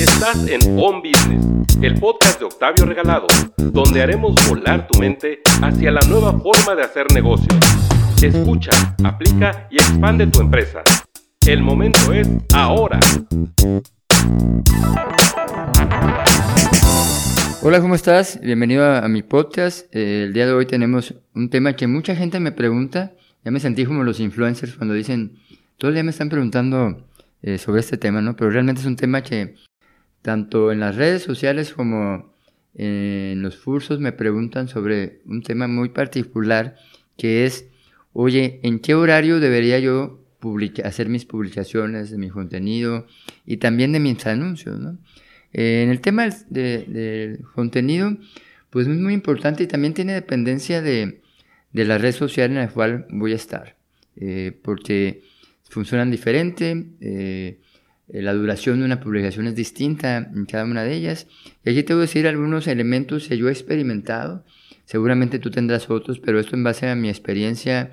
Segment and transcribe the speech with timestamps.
[0.00, 1.44] Estás en On Business,
[1.82, 3.26] el podcast de Octavio Regalado,
[3.58, 7.54] donde haremos volar tu mente hacia la nueva forma de hacer negocios.
[8.22, 8.70] Escucha,
[9.04, 10.82] aplica y expande tu empresa.
[11.46, 12.98] El momento es ahora.
[17.60, 18.40] Hola, ¿cómo estás?
[18.40, 19.94] Bienvenido a, mi podcast.
[19.94, 23.12] Eh, el día de hoy tenemos un tema que mucha gente me pregunta.
[23.44, 25.36] Ya me sentí como los influencers cuando dicen,
[25.76, 27.06] todo el día me están preguntando
[27.42, 28.34] eh, sobre este tema, ¿no?
[28.34, 29.56] Pero realmente es un tema que
[30.22, 32.32] tanto en las redes sociales como
[32.74, 36.76] en los cursos me preguntan sobre un tema muy particular
[37.16, 37.66] que es,
[38.12, 40.20] oye, ¿en qué horario debería yo
[40.84, 43.06] hacer mis publicaciones de mi contenido
[43.46, 44.78] y también de mis anuncios.
[45.52, 48.16] Eh, en el tema del contenido,
[48.70, 51.20] pues es muy importante y también tiene dependencia de,
[51.72, 53.76] la red social en la cual voy a estar,
[54.16, 55.22] eh, porque
[55.68, 57.60] funcionan diferente, eh,
[58.12, 61.26] la duración de una publicación es distinta en cada una de ellas.
[61.64, 64.44] Y aquí te voy a decir algunos elementos que yo he experimentado,
[64.84, 67.92] seguramente tú tendrás otros, pero esto en base a mi experiencia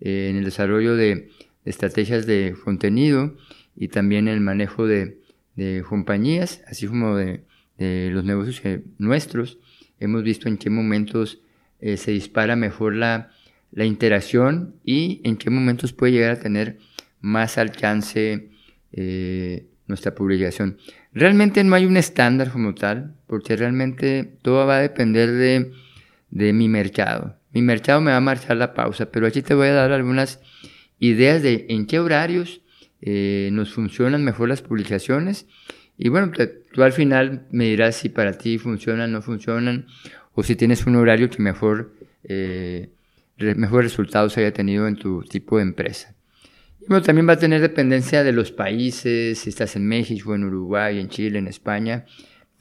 [0.00, 1.30] en el desarrollo de
[1.64, 3.36] estrategias de contenido
[3.76, 5.18] y también el manejo de
[5.58, 7.42] de compañías, así como de,
[7.78, 8.62] los negocios
[8.98, 9.58] nuestros,
[9.98, 11.40] hemos visto en qué momentos
[11.80, 13.30] eh, se dispara mejor la,
[13.72, 16.78] interacción y en qué momentos puede llegar a tener
[17.20, 18.50] más alcance
[18.92, 20.78] eh, nuestra publicación.
[21.12, 25.72] Realmente no hay un estándar como tal, porque realmente todo va a depender de,
[26.30, 27.36] de mi mercado.
[27.52, 30.40] Mi mercado me va a marchar la pausa, pero aquí te voy a dar algunas
[30.98, 32.60] ideas de en qué horarios
[33.00, 35.46] eh, nos funcionan mejor las publicaciones.
[35.96, 36.32] Y bueno,
[36.72, 39.86] tú al final me dirás si para ti funcionan, no funcionan,
[40.34, 41.92] o si tienes un horario que mejor,
[42.24, 42.90] eh,
[43.38, 46.14] mejores resultados haya tenido en tu tipo de empresa.
[46.88, 50.98] Bueno, también va a tener dependencia de los países, si estás en México, en Uruguay,
[50.98, 52.06] en Chile, en España.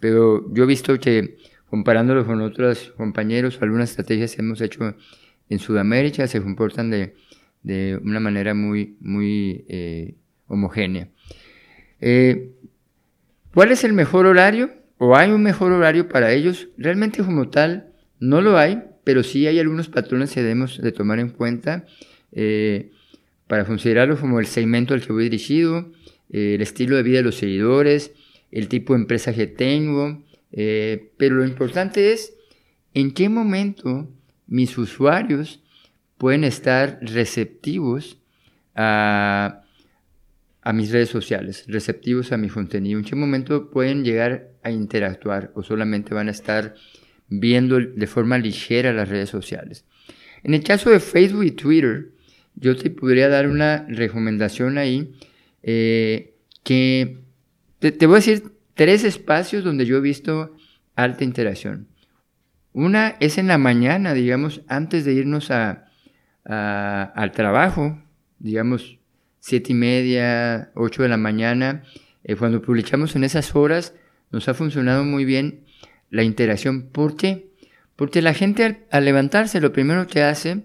[0.02, 1.38] Pero yo he visto que
[1.70, 4.96] comparándolo con otros compañeros, algunas estrategias que hemos hecho
[5.48, 7.16] en Sudamérica se comportan de,
[7.64, 10.16] de una manera muy, muy eh,
[10.48, 11.08] homogénea.
[12.02, 12.52] Eh,
[13.54, 14.72] ¿Cuál es el mejor horario?
[14.98, 16.68] ¿O hay un mejor horario para ellos?
[16.78, 21.20] Realmente como tal no lo hay, pero sí hay algunos patrones que debemos de tomar
[21.20, 21.86] en cuenta
[22.34, 22.92] eh,
[23.48, 25.92] para considerarlo como el segmento al que voy dirigido,
[26.30, 28.12] eh, el estilo de vida de los seguidores,
[28.52, 32.34] el tipo de empresa que tengo, pero lo importante es
[32.94, 34.10] en qué momento
[34.48, 35.62] mis usuarios
[36.18, 38.18] pueden estar receptivos
[38.74, 39.68] a
[40.68, 43.00] a mis redes sociales, receptivos a mi contenido.
[43.00, 46.76] ¿En qué momento pueden llegar a interactuar o solamente van a estar
[47.30, 49.86] viendo de forma ligera las redes sociales?
[50.44, 52.10] En el caso de Facebook y Twitter,
[52.60, 55.16] yo te podría dar una recomendación ahí
[55.64, 57.20] eh, que
[57.80, 60.56] te, voy a decir tres espacios donde yo he visto
[60.96, 61.88] alta interacción.
[62.74, 65.86] Una es en la mañana, digamos, antes de irnos a,
[66.44, 68.02] al trabajo,
[68.40, 69.00] digamos,
[69.40, 71.84] siete y media, ocho de la mañana,
[72.24, 73.94] eh, cuando publicamos en esas horas,
[74.32, 75.64] nos ha funcionado muy bien
[76.10, 76.90] la interacción.
[76.90, 77.52] ¿Por qué?
[77.96, 80.64] Porque la gente al, levantarse lo primero que hace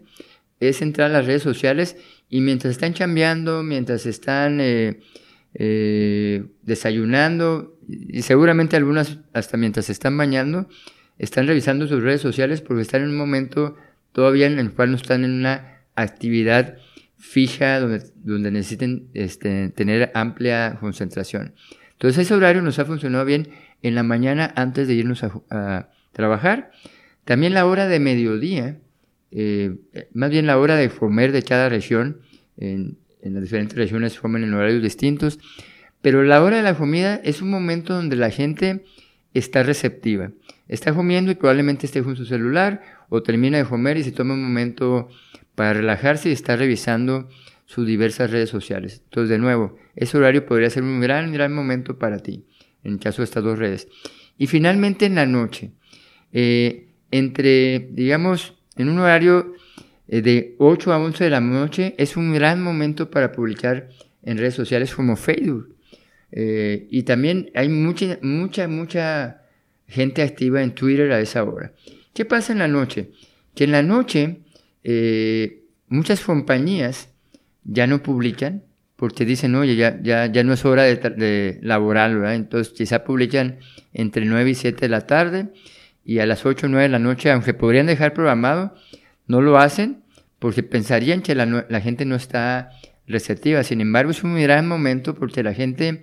[0.69, 1.97] es entrar a las redes sociales
[2.29, 5.01] y mientras están chambeando, mientras están eh,
[5.55, 10.69] eh, desayunando y seguramente algunas hasta mientras están bañando,
[11.19, 13.77] están revisando sus redes sociales porque están en un momento
[14.13, 16.77] todavía en el cual no están en una actividad
[17.17, 21.55] fija donde, donde necesiten este, tener amplia concentración.
[21.93, 23.51] Entonces ese horario nos ha funcionado bien
[23.83, 26.73] en la mañana antes de irnos a, trabajar.
[27.25, 28.81] También la hora de mediodía,
[29.33, 32.21] eh, más bien la hora de comer de cada región,
[32.59, 35.39] en, las diferentes regiones comen en horarios distintos,
[36.01, 38.85] pero la hora de la comida es un momento donde la gente
[39.33, 40.33] está receptiva.
[40.69, 44.35] Está comiendo y probablemente esté con su celular o termina de comer y se toma
[44.35, 45.09] un momento
[45.55, 47.29] para relajarse y estar revisando
[47.67, 49.03] sus diversas redes sociales.
[49.05, 52.45] Entonces, de nuevo, ese horario podría ser un gran, gran momento para ti,
[52.85, 53.89] en caso de estas dos redes.
[54.37, 55.71] Y finalmente en la noche,
[56.33, 59.55] eh, entre, digamos, en un horario
[60.09, 63.89] eh, de 8 a 11 de la noche, es un gran momento para publicar
[64.23, 65.75] en redes sociales como Facebook.
[66.31, 69.43] Eh, y también hay mucha, mucha, mucha
[69.87, 71.73] gente activa en Twitter a esa hora.
[72.15, 73.11] ¿Qué pasa en la noche?
[73.55, 74.41] Que en la noche
[74.85, 77.11] eh, muchas compañías
[77.65, 78.65] ya no publican
[78.97, 82.37] porque dicen, oye, ya, ya, ya no es hora de, laboral, ¿verdad?
[82.37, 83.59] Entonces quizá publican
[83.93, 85.49] entre 9 y 7 de la tarde
[86.05, 88.75] y a las 8 o 9 de la noche, aunque podrían dejar programado,
[89.27, 90.03] no lo hacen
[90.39, 92.71] porque pensarían que la, gente no está
[93.07, 93.63] receptiva.
[93.63, 96.03] Sin embargo, es un gran momento porque la gente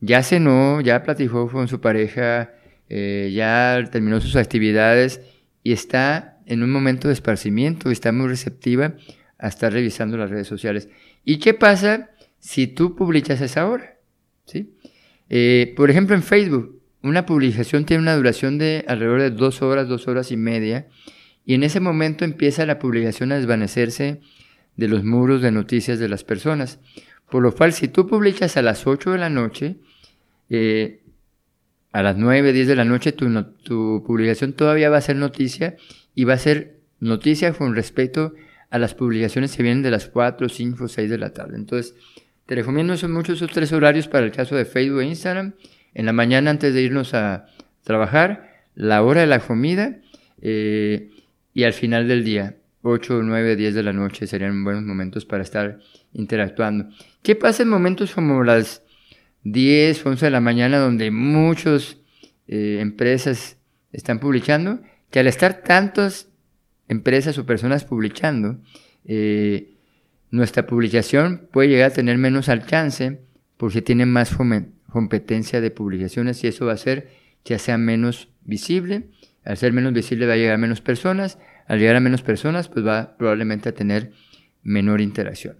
[0.00, 2.52] ya cenó, ya platicó con su pareja,
[2.90, 5.22] eh, ya terminó sus actividades
[5.62, 8.94] y está en un momento de esparcimiento, está muy receptiva
[9.38, 10.90] a estar revisando las redes sociales.
[11.24, 13.96] ¿Y qué pasa si tú publicas esa hora?
[14.44, 14.76] ¿Sí?
[15.30, 19.88] Eh, por ejemplo, en Facebook, una publicación tiene una duración de alrededor de dos horas,
[19.88, 20.88] dos horas y media,
[21.44, 24.20] y en ese momento empieza la publicación a desvanecerse
[24.76, 26.78] de los muros de noticias de las personas.
[27.30, 29.76] Por lo cual, si tú publicas a las 8 de la noche,
[30.50, 31.02] eh,
[31.92, 35.76] a las 9, 10 de la noche, tu, tu publicación todavía va a ser noticia
[36.14, 38.34] y va a ser noticia con respecto
[38.70, 41.56] a las publicaciones que vienen de las 4, 5, 6 de la tarde.
[41.56, 41.94] Entonces,
[42.46, 45.54] te recomiendo mucho esos tres horarios para el caso de Facebook e Instagram.
[45.94, 47.46] En la mañana antes de irnos a
[47.82, 49.98] trabajar, la hora de la comida
[50.40, 51.10] eh,
[51.54, 55.42] y al final del día, 8, 9, 10 de la noche serían buenos momentos para
[55.42, 55.78] estar
[56.12, 56.88] interactuando.
[57.22, 58.82] ¿Qué pasa en momentos como las
[59.44, 61.98] 10, 11 de la mañana donde muchas
[62.48, 63.58] eh, empresas
[63.92, 64.80] están publicando?
[65.10, 66.28] Que al estar tantas
[66.88, 68.58] empresas o personas publicando,
[69.04, 69.74] eh,
[70.30, 73.20] nuestra publicación puede llegar a tener menos alcance
[73.56, 74.30] porque tiene más
[74.92, 77.08] competencia de publicaciones y eso va a hacer
[77.44, 79.08] que sea menos visible.
[79.44, 81.38] Al ser menos visible va a llegar a menos personas.
[81.66, 84.12] Al llegar a menos personas, pues va probablemente a tener
[84.62, 85.56] menor interacción.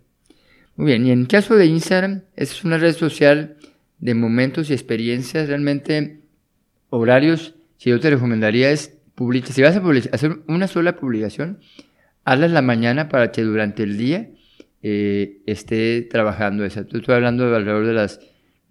[0.76, 3.56] Muy bien, y en el caso de Instagram, es una red social
[3.98, 6.20] de momentos y experiencias, realmente
[6.90, 9.82] horarios, si yo te recomendaría es publicar, si vas a
[10.12, 11.60] hacer una sola publicación,
[12.24, 14.30] hazla en la mañana para que durante el día
[14.82, 16.80] eh, esté trabajando esa.
[16.80, 18.20] Estoy hablando de alrededor de las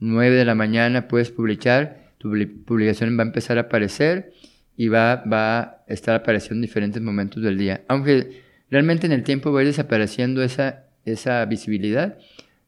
[0.01, 2.31] 9 de la mañana, puedes publicar, tu
[2.65, 4.33] publicación va a empezar a aparecer
[4.75, 7.83] y va, va a estar apareciendo en diferentes momentos del día.
[7.88, 12.18] Aunque realmente en el tiempo va a ir desapareciendo esa, esa visibilidad,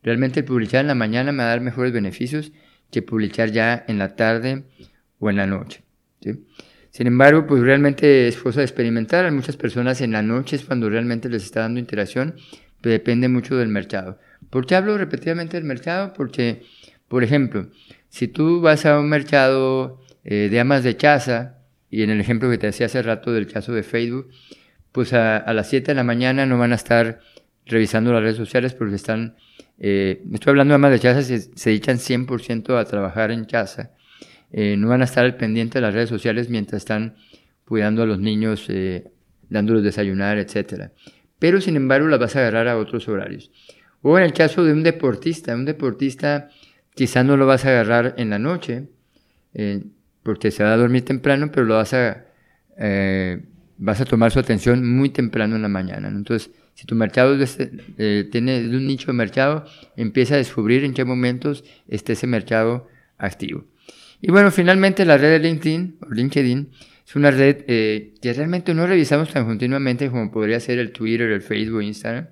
[0.01, 2.51] realmente el publicar en la mañana me va a dar mejores beneficios
[2.91, 4.63] que publicar ya en la tarde
[5.19, 5.83] o en la noche.
[6.91, 9.25] Sin embargo, pues realmente es cosa de experimentar.
[9.25, 12.35] Hay muchas personas en la noche es cuando realmente les está dando interacción,
[12.81, 14.19] pero depende mucho del mercado.
[14.51, 16.13] ¿Por qué hablo repetidamente del mercado?
[16.13, 16.61] Porque,
[17.07, 17.69] por ejemplo,
[18.09, 21.59] si tú vas a un mercado eh, de amas de casa,
[21.89, 24.29] y en el ejemplo que te decía hace rato del caso de Facebook,
[24.91, 27.19] pues a, las 7 de la mañana no van a estar
[27.65, 29.35] revisando las redes sociales porque están,
[29.79, 33.91] eh, estoy hablando de amas de casa, se, se dedican 100% a trabajar en casa,
[34.55, 37.15] eh, no van a estar al pendiente de las redes sociales mientras están
[37.65, 39.11] cuidando a los niños, eh,
[39.49, 40.91] dándolos desayunar, etc.
[41.39, 43.51] Pero sin embargo las vas a agarrar a otros horarios.
[44.03, 46.49] O en el caso de un deportista, un deportista
[46.95, 48.89] quizás no lo vas a agarrar en la noche,
[49.53, 49.83] eh,
[50.23, 52.25] porque se va a dormir temprano, pero lo vas a,
[52.77, 53.43] eh,
[53.77, 56.07] vas a tomar su atención muy temprano en la mañana.
[56.07, 57.37] Entonces, si tu mercado
[57.97, 62.87] eh, tiene un nicho de mercado, empieza a descubrir en qué momentos está ese mercado
[63.17, 63.65] activo.
[64.21, 66.69] Y bueno, finalmente la red de LinkedIn, o LinkedIn,
[67.05, 71.29] es una red eh, que realmente no revisamos tan continuamente como podría ser el Twitter,
[71.29, 72.27] el Facebook, Instagram,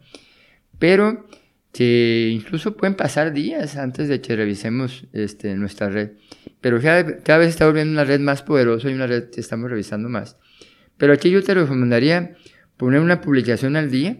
[0.79, 1.27] pero
[1.71, 6.11] que incluso pueden pasar días antes de que revisemos este, nuestra red.
[6.59, 9.69] Pero cada, cada vez está volviendo una red más poderosa y una red que estamos
[9.69, 10.37] revisando más.
[10.97, 12.35] Pero aquí yo te recomendaría
[12.77, 14.17] poner una publicación al día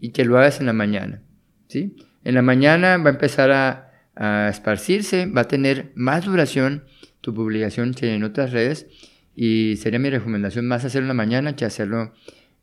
[0.00, 1.22] y que lo hagas en la mañana.
[1.68, 1.96] ¿sí?
[2.24, 6.84] En la mañana va a empezar a, a esparcirse, va a tener más duración
[7.20, 8.86] tu publicación que en otras redes
[9.34, 12.12] y sería mi recomendación más hacerlo en la mañana que hacerlo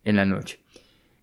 [0.03, 0.59] en la noche.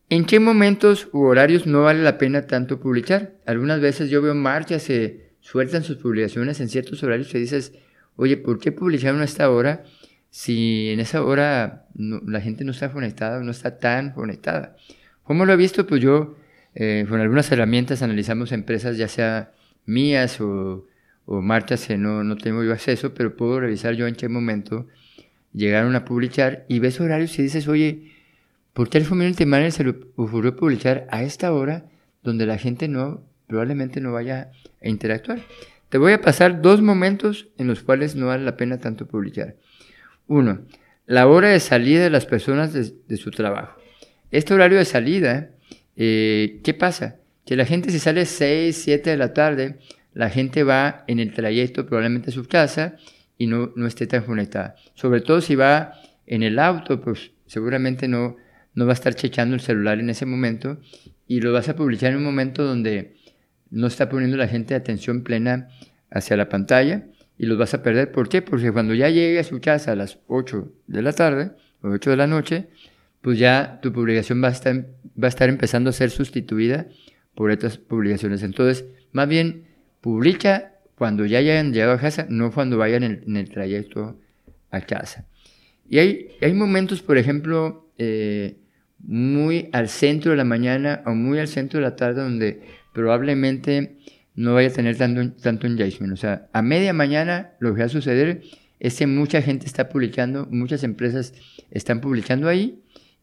[0.09, 3.33] ¿En qué momentos u horarios no vale la pena tanto publicar?
[3.45, 7.73] Algunas veces yo veo marchas se sueltan sus publicaciones en ciertos horarios y dices,
[8.15, 9.83] oye, ¿por qué publicaron a esta hora
[10.31, 14.77] si en esa hora la gente no está conectada o no está tan conectada?
[15.25, 15.89] ¿Cómo lo he visto?
[15.89, 16.37] Pues yo
[16.77, 19.51] eh, con algunas herramientas analizamos empresas ya sea
[19.87, 20.87] mías o,
[21.25, 24.87] o marchas que no, no tengo yo acceso, pero puedo revisar yo en qué momento
[25.53, 28.16] llegaron a publicar y ves horarios y dices, oye,
[28.76, 31.87] ¿Por qué al Community Manager se le ocurrió publicar a esta hora
[32.23, 34.50] donde la gente no, probablemente no vaya
[34.85, 35.40] a interactuar?
[35.88, 39.56] Te voy a pasar dos momentos en los cuales no vale la pena tanto publicar.
[40.26, 40.61] Uno,
[41.06, 43.80] la hora de salida de las personas de, su trabajo.
[44.30, 45.52] Este horario de salida,
[45.97, 47.16] eh, ¿qué pasa?
[47.47, 49.78] Que la gente si sale 6, 7 de la tarde,
[50.12, 52.97] la gente va en el trayecto probablemente a su casa
[53.38, 54.76] y no, no esté tan conectada.
[54.92, 55.95] Sobre todo si va
[56.26, 58.37] en el auto, pues seguramente no,
[58.76, 60.78] no va a estar chechando el celular en ese momento
[61.26, 63.16] y lo vas a publicar en un momento donde
[63.71, 65.68] no está poniendo la gente atención plena
[66.11, 67.06] hacia la pantalla
[67.38, 68.12] y los vas a perder.
[68.12, 68.42] ¿Por qué?
[68.42, 72.11] Porque cuando ya llegue a su casa a las 8 de la tarde o 8
[72.11, 72.68] de la noche,
[73.23, 76.87] pues ya tu publicación va a estar, va a estar empezando a ser sustituida
[77.35, 78.42] por otras publicaciones.
[78.42, 79.64] Entonces, más bien,
[80.02, 84.21] publica cuando ya hayan llegado a casa, no cuando vayan en, el trayecto
[84.71, 85.26] a casa.
[85.88, 88.56] Y hay, hay momentos, por ejemplo, eh,
[88.99, 92.62] muy al centro de la mañana o muy al centro de la tarde donde
[92.93, 93.99] probablemente
[94.35, 96.12] no vaya a tener tanto, tanto engagement.
[96.12, 98.43] O sea, a media mañana lo que va a suceder
[98.81, 101.35] es que mucha gente está publicando, muchas empresas
[101.71, 102.83] están publicando ahí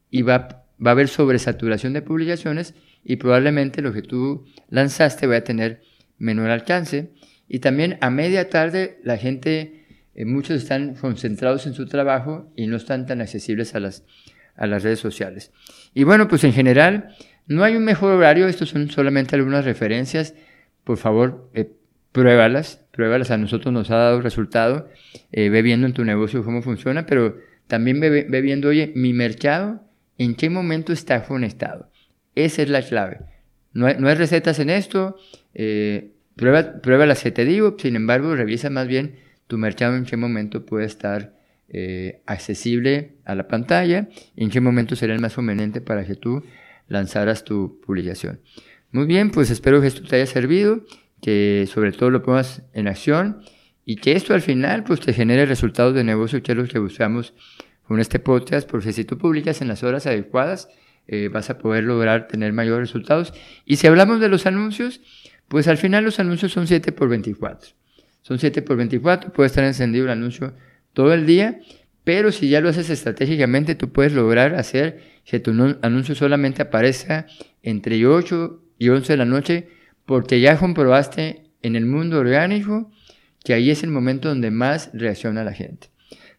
[0.09, 5.37] y va, va a haber sobresaturación de publicaciones y probablemente lo que tú lanzaste va
[5.37, 5.81] a tener
[6.17, 7.11] menor alcance.
[7.47, 12.67] Y también a media tarde la gente, eh, muchos están concentrados en su trabajo y
[12.67, 14.05] no están tan accesibles a las,
[14.55, 15.51] a las redes sociales.
[15.93, 17.15] Y bueno, pues en general
[17.47, 20.35] no hay un mejor horario, estos son solamente algunas referencias.
[20.83, 21.71] Por favor, eh,
[22.11, 24.89] pruébalas, pruébalas, a nosotros nos ha dado resultado,
[25.31, 29.81] eh, ve viendo en tu negocio cómo funciona, pero también ve, viendo, oye, mi mercado,
[30.17, 31.89] ¿en qué momento está conectado?
[32.35, 33.19] Esa es la clave.
[33.73, 35.17] No hay, no hay recetas en esto,
[35.53, 39.15] eh, prueba, prueba que te digo, sin embargo, revisa más bien
[39.47, 41.33] tu mercado en qué momento puede estar
[41.75, 46.13] eh, accesible a la pantalla y en qué momento será el más conveniente para que
[46.13, 46.43] tú
[46.87, 48.41] lanzaras tu publicación.
[48.91, 50.85] Muy bien, pues espero que esto te haya servido,
[51.19, 53.41] que sobre todo lo pongas en acción
[53.85, 56.77] y que esto al final pues te genere resultados de negocio que es lo que
[56.77, 57.33] buscamos
[57.87, 60.69] con este podcast, porque si tú publicas en las horas adecuadas,
[61.07, 63.33] eh, vas a poder lograr tener mayores resultados.
[63.65, 65.01] Y si hablamos de los anuncios,
[65.47, 67.71] pues al final los anuncios son 7 por 24.
[68.21, 70.53] Son 7 por 24, puede estar encendido el anuncio
[70.93, 71.59] todo el día,
[72.03, 77.27] pero si ya lo haces estratégicamente, tú puedes lograr hacer que tu anuncio solamente aparezca
[77.61, 79.67] entre 8 y 11 de la noche,
[80.05, 82.91] porque ya comprobaste en el mundo orgánico
[83.43, 85.89] que ahí es el momento donde más reacciona la gente.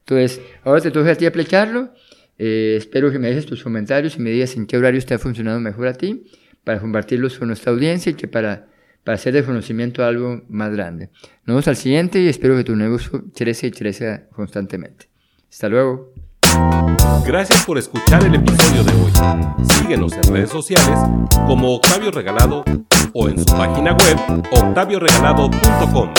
[0.01, 1.93] Entonces, ahora te toca a ti aplicarlo.
[2.39, 5.61] Eh, espero que me dejes tus comentarios y me digas en qué horario está funcionando
[5.61, 6.25] mejor a ti
[6.63, 8.67] para compartirlos con nuestra audiencia y que para,
[9.05, 11.11] para hacer de conocimiento algo más grande.
[11.45, 15.09] Nos vemos al siguiente y espero que tu negocio crece y crezca constantemente.
[15.51, 16.13] Hasta luego.
[17.27, 19.13] Gracias por escuchar el episodio de hoy.
[19.81, 20.99] Síguenos en redes sociales
[21.47, 22.65] como Octavio Regalado
[23.13, 26.11] o en su página web octavioregalado.com.